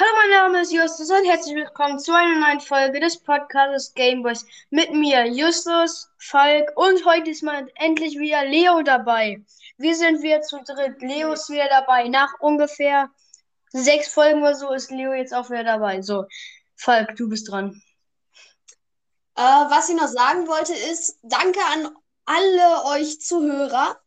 [0.00, 4.46] Hallo, mein Name ist Justus und herzlich willkommen zu einer neuen Folge des Podcasts Gameboys.
[4.70, 9.44] Mit mir Justus, Falk und heute ist mal endlich wieder Leo dabei.
[9.76, 11.02] Wir sind wieder zu dritt.
[11.02, 12.06] Leo ist wieder dabei.
[12.06, 13.10] Nach ungefähr
[13.72, 16.00] sechs Folgen oder so ist Leo jetzt auch wieder dabei.
[16.00, 16.26] So,
[16.76, 17.82] Falk, du bist dran.
[19.34, 21.90] Äh, was ich noch sagen wollte ist, danke an
[22.24, 23.98] alle euch Zuhörer,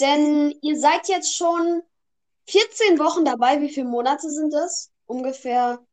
[0.00, 1.84] denn ihr seid jetzt schon
[2.48, 3.60] 14 Wochen dabei.
[3.60, 4.91] Wie viele Monate sind das?
[5.06, 5.84] Ungefähr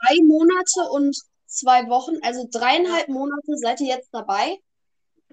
[0.00, 4.58] drei Monate und zwei Wochen, also dreieinhalb Monate seid ihr jetzt dabei.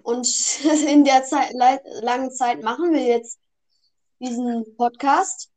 [0.03, 0.27] Und
[0.87, 3.39] in der Zeit, langen Zeit machen wir jetzt
[4.19, 5.51] diesen Podcast.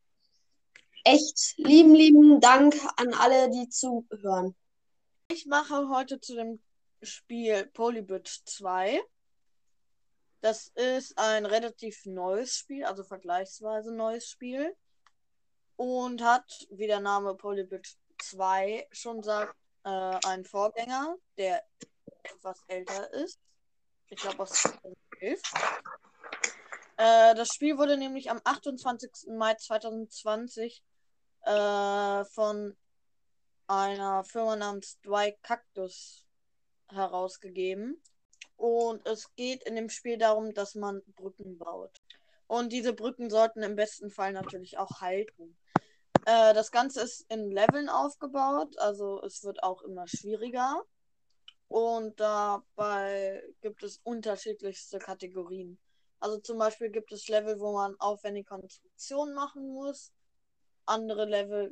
[1.03, 4.55] Echt lieben, lieben Dank an alle, die zuhören.
[5.29, 6.61] Ich mache heute zu dem
[7.01, 9.01] Spiel Polybit 2.
[10.41, 14.75] Das ist ein relativ neues Spiel, also vergleichsweise neues Spiel
[15.81, 21.63] und hat, wie der Name Polybit 2 schon sagt, äh, einen Vorgänger, der
[22.21, 23.39] etwas älter ist.
[24.07, 25.41] Ich glaube aus 2011.
[26.97, 29.33] Äh, das Spiel wurde nämlich am 28.
[29.35, 30.83] Mai 2020
[31.45, 32.77] äh, von
[33.65, 36.27] einer Firma namens Dry Cactus
[36.89, 37.99] herausgegeben.
[38.55, 42.03] Und es geht in dem Spiel darum, dass man Brücken baut.
[42.45, 45.57] Und diese Brücken sollten im besten Fall natürlich auch halten.
[46.25, 50.83] Äh, das Ganze ist in Leveln aufgebaut, also es wird auch immer schwieriger.
[51.67, 55.79] Und dabei gibt es unterschiedlichste Kategorien.
[56.19, 60.11] Also zum Beispiel gibt es Level, wo man aufwendige Konstruktionen machen muss.
[60.85, 61.71] Andere Level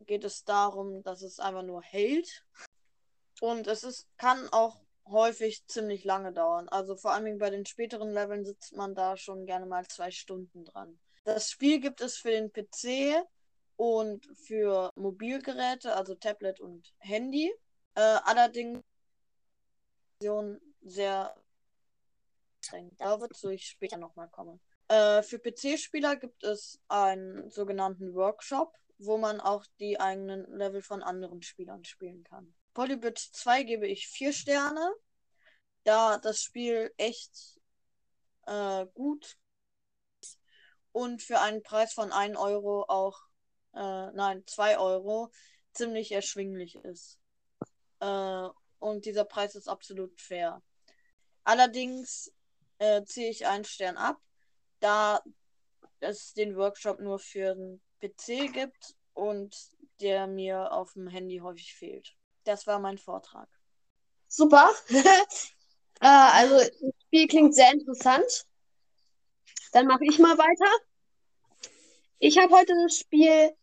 [0.00, 2.44] geht es darum, dass es einfach nur hält.
[3.40, 6.68] Und es ist, kann auch häufig ziemlich lange dauern.
[6.68, 10.64] Also vor allem bei den späteren Leveln sitzt man da schon gerne mal zwei Stunden
[10.64, 10.98] dran.
[11.24, 13.24] Das Spiel gibt es für den PC,
[13.76, 17.52] und für Mobilgeräte, also Tablet und Handy.
[17.94, 18.82] Äh, allerdings
[20.82, 21.34] sehr
[22.60, 22.90] streng.
[22.98, 24.60] Da wird ich später nochmal kommen.
[24.88, 31.02] Äh, für PC-Spieler gibt es einen sogenannten Workshop, wo man auch die eigenen Level von
[31.02, 32.54] anderen Spielern spielen kann.
[32.72, 34.92] Polybit 2 gebe ich 4 Sterne,
[35.84, 37.58] da das Spiel echt
[38.46, 39.36] äh, gut
[40.92, 43.20] und für einen Preis von 1 Euro auch
[43.76, 45.30] äh, nein, 2 Euro
[45.72, 47.18] ziemlich erschwinglich ist.
[48.00, 48.48] Äh,
[48.78, 50.62] und dieser Preis ist absolut fair.
[51.44, 52.32] Allerdings
[52.78, 54.18] äh, ziehe ich einen Stern ab,
[54.80, 55.22] da
[56.00, 59.56] es den Workshop nur für den PC gibt und
[60.00, 62.14] der mir auf dem Handy häufig fehlt.
[62.44, 63.48] Das war mein Vortrag.
[64.28, 64.70] Super.
[64.88, 68.46] äh, also das Spiel klingt sehr interessant.
[69.72, 70.84] Dann mache ich mal weiter.
[72.18, 73.54] Ich habe heute das Spiel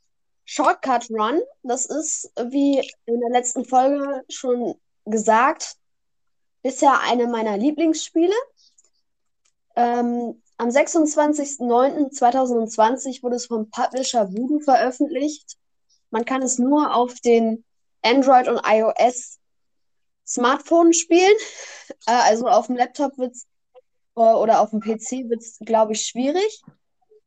[0.46, 5.76] Shortcut Run, das ist, wie in der letzten Folge schon gesagt,
[6.62, 8.34] bisher eine meiner Lieblingsspiele.
[9.76, 15.58] Ähm, am 26.09.2020 wurde es vom Publisher Voodoo veröffentlicht.
[16.12, 17.64] Man kann es nur auf den
[18.02, 19.40] Android und iOS
[20.26, 21.36] Smartphone spielen.
[22.06, 23.48] Äh, also auf dem Laptop wird's
[24.16, 26.62] äh, oder auf dem PC wird es, glaube ich, schwierig.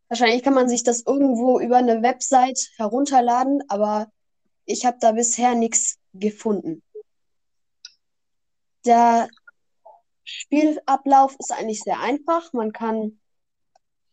[0.08, 4.10] Wahrscheinlich kann man sich das irgendwo über eine Website herunterladen, aber
[4.64, 6.82] ich habe da bisher nichts gefunden.
[8.84, 9.28] Der
[10.22, 12.52] Spielablauf ist eigentlich sehr einfach.
[12.52, 13.20] Man kann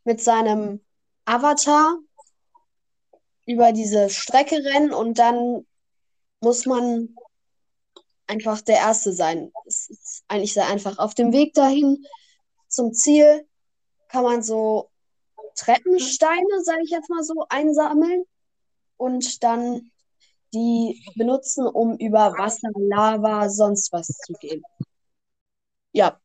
[0.03, 0.83] mit seinem
[1.25, 1.97] Avatar
[3.45, 5.65] über diese Strecke rennen und dann
[6.39, 7.15] muss man
[8.27, 9.51] einfach der Erste sein.
[9.65, 10.97] Es ist eigentlich sehr einfach.
[10.97, 12.05] Auf dem Weg dahin
[12.67, 13.47] zum Ziel
[14.07, 14.89] kann man so
[15.55, 18.23] Treppensteine, sage ich jetzt mal so, einsammeln
[18.97, 19.91] und dann
[20.53, 24.63] die benutzen, um über Wasser, Lava, sonst was zu gehen.
[25.91, 26.19] Ja,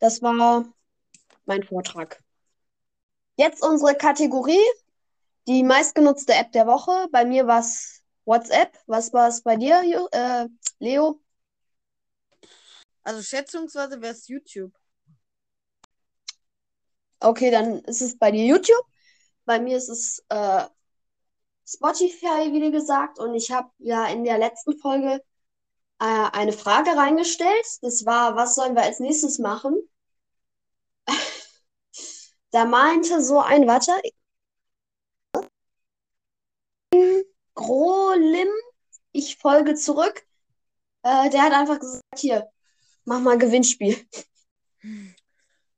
[0.00, 0.64] das war
[1.46, 2.22] mein Vortrag.
[3.36, 4.66] Jetzt unsere Kategorie,
[5.46, 7.08] die meistgenutzte App der Woche.
[7.10, 8.78] Bei mir war es WhatsApp.
[8.86, 9.82] Was war es bei dir,
[10.12, 10.46] äh,
[10.78, 11.20] Leo?
[13.02, 14.72] Also schätzungsweise wäre es YouTube.
[17.20, 18.84] Okay, dann ist es bei dir YouTube.
[19.44, 20.64] Bei mir ist es äh,
[21.66, 23.18] Spotify, wie gesagt.
[23.18, 25.22] Und ich habe ja in der letzten Folge
[26.00, 27.66] äh, eine Frage reingestellt.
[27.82, 29.76] Das war, was sollen wir als nächstes machen?
[32.50, 33.92] da meinte so ein, warte,
[37.54, 38.48] Grolim,
[39.12, 40.24] ich folge zurück.
[41.02, 42.48] Äh, der hat einfach gesagt, hier,
[43.04, 43.96] mach mal Gewinnspiel.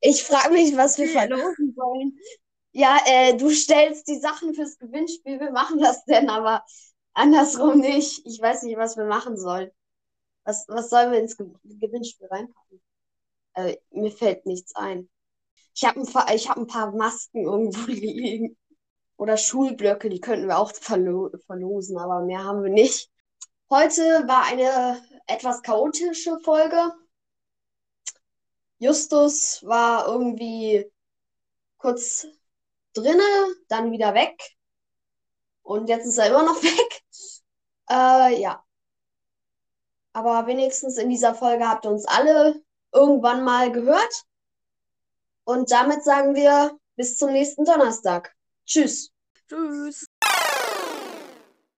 [0.00, 2.19] Ich frage mich, was wir verlosen sollen.
[2.73, 5.41] Ja, äh, du stellst die Sachen fürs Gewinnspiel.
[5.41, 6.64] Wir machen das denn aber
[7.14, 8.25] andersrum nicht.
[8.26, 9.70] Ich weiß nicht, was wir machen sollen.
[10.44, 12.82] Was, was sollen wir ins Ge Gewinnspiel reinpacken?
[13.55, 15.08] Äh, mir fällt nichts ein.
[15.75, 18.56] Ich habe ein, paar- ich hab ein paar Masken irgendwo liegen.
[19.17, 23.11] Oder Schulblöcke, die könnten wir auch verlo verlosen, aber mehr haben wir nicht.
[23.70, 26.93] Heute war eine etwas chaotische Folge.
[28.81, 30.91] Justus war irgendwie
[31.77, 32.27] kurz
[32.94, 33.23] drinne,
[33.69, 34.43] dann wieder weg.
[35.62, 37.03] Und jetzt ist er immer noch weg.
[37.91, 38.65] Äh, ja.
[40.15, 44.25] Aber wenigstens in dieser Folge habt ihr uns alle irgendwann mal gehört.
[45.44, 48.35] Und damit sagen wir bis zum nächsten Donnerstag.
[48.65, 49.12] Tschüss.
[49.47, 50.09] Tschüss.